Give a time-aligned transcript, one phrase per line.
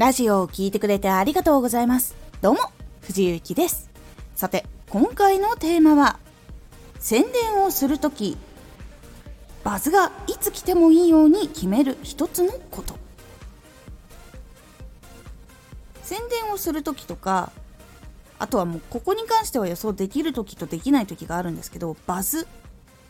[0.00, 2.16] ラジオを聴いてくれてありがとうございます。
[2.40, 2.60] どうも、
[3.02, 3.90] 藤井幸です。
[4.34, 6.18] さて、今回のテーマは、
[6.98, 8.38] 宣伝をするとき、
[9.62, 12.94] バズがいつ来てもいいように決める一つのこと。
[16.02, 17.52] 宣伝をするときとか、
[18.38, 22.48] あとはもうここに関しては予想できる時とできない時があるんですけどバズ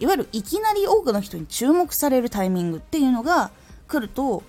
[0.00, 3.52] いわゆるいきなり多くの人に注目されるタイミングっていうのが
[3.86, 4.43] 来ると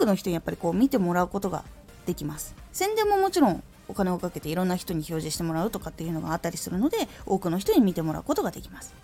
[0.00, 1.64] くの人にやっぱりこう見てもらうことが
[2.06, 2.54] できます。
[2.72, 8.94] 宣伝ももちろんお金をかけていろんな人に表示してもらうとかっていうのがあったりするので多くの人に見てもらうことができます。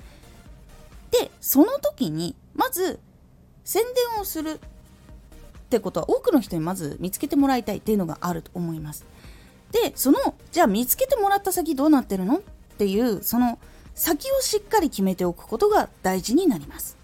[1.10, 2.98] でその時にまず
[3.64, 9.04] 宣伝をするってことは多くの人にまず見つけてもらいたいっていうのがあると思います。
[9.72, 12.40] でそのじゃあ見つけてもらった先どうなってるのっ
[12.78, 13.58] ていうその
[13.94, 16.96] 先をしっかり決めておくことが大事になります。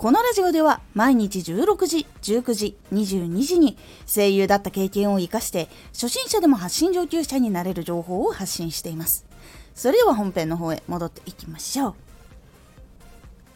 [0.00, 9.26] このラジオでは毎日16時、19時、22時に声優だった経験を活かして初心者でも発信上級者になれる情報を発信しています。
[9.74, 11.94] それでは本編の方へ戻っていきましょう。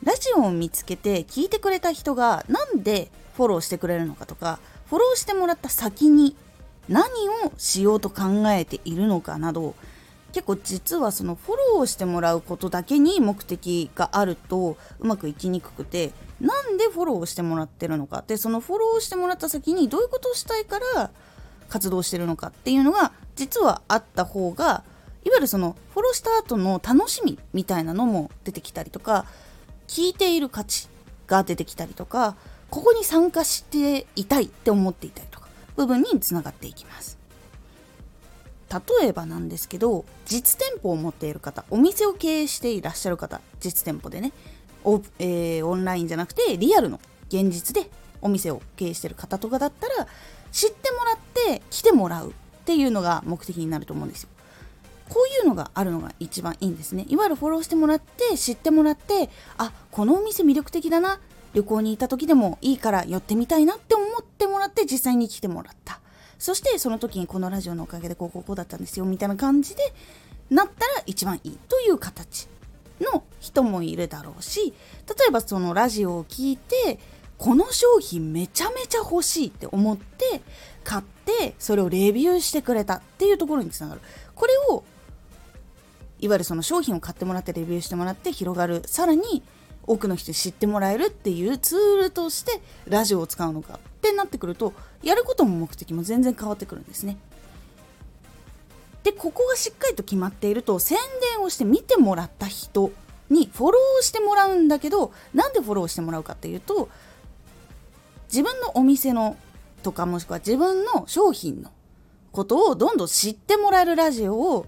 [0.05, 4.59] ラジオを見つけて聞いてくれた人がなんでフォローしてくれるのかとか、
[4.91, 6.37] フォローしてもらった先に
[6.91, 7.07] 何
[7.47, 9.75] をしようと考えているのかなど
[10.35, 18.25] 結構実はそのフォローしてもらうことだけに目的があるとうまくいきにくくてなんでフォローしてもらってるのか。
[18.27, 21.11] でそのフォローしてもらった先にどういうことをしたいから
[21.69, 24.83] 活動してるのかっていうのが実はあった方が
[25.25, 29.27] いわゆるそのフォローした後の楽しみみたいなのも出てきたりとか
[29.87, 30.89] 聞いている価値
[31.29, 32.35] が出てきたりとか
[32.71, 35.47] ここに参加していたいって思っていたりとか
[35.77, 37.24] 部分につながっていきます。
[39.01, 44.33] 例えばなんですけど実店舗を持っている方お店を経営していらっしゃる方実店舗でね
[44.83, 50.07] オ,、えー、オンラインじゃなくてリアルの現実でお店を経営してる方とかだったら
[50.51, 51.17] 知ってもらっ
[51.57, 52.33] て来てもらうっ
[52.65, 54.29] ていうのが目的になると思うんですよ。
[55.09, 57.05] こういうのがあるのが一番いいんですね。
[57.09, 59.29] いわゆるフォローしてもらって知ってもらって
[59.59, 61.21] あこのお店魅力的だな
[61.53, 66.01] 旅行に行った時でもいいから寄ってみたいなって思ってもらって実際に来てもらった
[66.45, 69.83] そしてその時にこのラジオのおかげでこうこうこうだったんですよみたいな感じで
[70.51, 72.49] なったら一番いいという形
[73.01, 74.75] の人もいるだろうし
[75.09, 76.99] 例えばそのラジオを聞いて
[77.39, 80.43] この商品めちゃめちゃ欲しいって思って
[80.85, 84.03] 買ってそれをレビューしてくれたっていうところにつながる。
[84.35, 84.85] これを
[86.21, 88.83] いわゆるその商品を買ってもらってレビューしてもらって広がる。
[88.85, 89.43] さらに
[89.87, 94.73] 多くの人に知ってもらえるっていうツールとしてラジオを使うのかってなってくると
[95.03, 97.17] やることも目的も全然変わってくるんですね。
[99.03, 100.97] でここがしっかりと決まっていると宣
[101.37, 102.91] 伝をして見てもらった人
[103.29, 106.89] にフォローしてもらうんだけどなんでフォローしてもらうかっていうと
[108.29, 109.37] 自分のお店の
[109.83, 111.71] とかもしくは自分の商品の
[112.33, 114.67] ことをどんどん知ってもらえるラジオを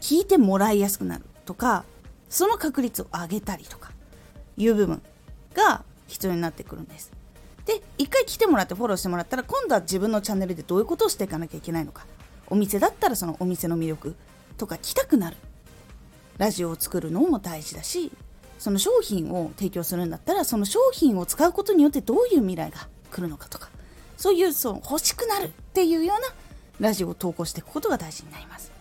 [0.00, 1.84] 聞いてもらいやすくなるとか
[2.32, 3.92] その確率を上げたりとか
[4.56, 5.02] いう部分
[5.54, 7.12] が必要になってくるんです。
[7.66, 12.06] で一回来てもらってフォローしてもらったら今度は自分のチャンネルでどういうことをしていかなきゃいけないのか
[12.48, 14.16] お店だったらそのお店の魅力
[14.56, 15.36] とか来たくなる
[16.38, 18.10] ラジオを作るのも大事だし
[18.58, 23.68] その商品を提供するんだったらその商品を使うことによってどういう未来が来るのかとか
[24.16, 28.72] そういうその欲しくなるっていうようなラジオを投稿していくことが大事になります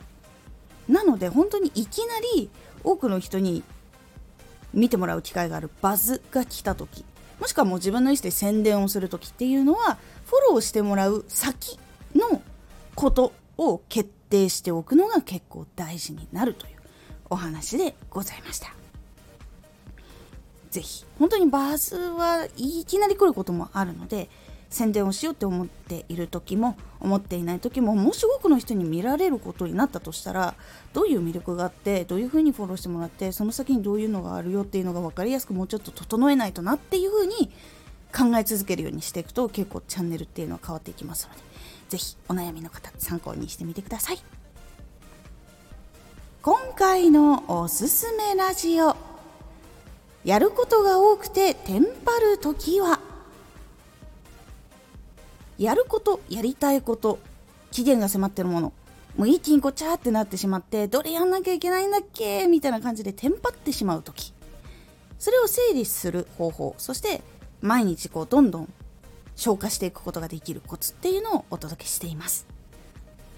[0.88, 2.50] なので本当にいきなり
[2.84, 3.64] 多くの人に
[4.74, 7.04] 見てもらう機会があるバズが来た時
[7.40, 11.80] もしくはもう自分の意思で宣伝をする時っていうのはフォローしてもらう先
[12.16, 12.42] の
[12.96, 16.74] ことを決定しておくのが結構大事になるという
[17.30, 18.74] お話でございました。
[20.70, 24.30] ぜひ本当にバズはいきなり来ることもあるので
[24.72, 30.56] 宣伝をしようって思っている時も思っていない時ももし多くの人に見られることになったとしたら
[30.94, 37.52] どういう魅力があってどういうふうにフォローしてもらってその先にどういうのがあるよっていうのが分かりやすくもうちょっと整えないとなっていうふうに
[38.16, 41.42] 考え続けるようにしていくと結構チャンネルっていうのは変わっていきますので
[41.90, 44.20] 是非お悩みの方参考にしてみてください。
[46.42, 48.96] 今回のおすすめラジオ。
[50.24, 53.11] やることが多くてテンパる時は？
[55.62, 57.20] やることやりたいこと
[57.72, 58.74] 期限が迫ってるもの。
[59.16, 62.48] もう一気にこちゃってなってしまってどれやんなきゃいけないんだっけ？
[62.48, 64.34] みたいな感じでテンパってしまう時。
[65.20, 66.76] それを整理する方法。
[66.78, 67.22] そして
[67.62, 68.74] 毎日こうどんどん
[69.36, 72.48] 消化していくことができるコツっていうのをお届けしています。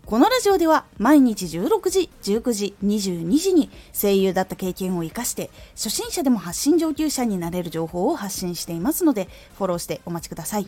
[0.06, 10.68] このラジオでは毎日16時、19時、22時に声優だった経験を活かして初心者でも発信上級者になれる情報を発信していますのでフォローしてお待ちください。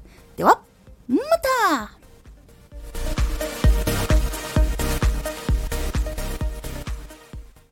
[0.41, 0.59] では
[1.07, 2.00] また。